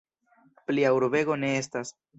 [0.71, 1.99] Plia urbego ne estas.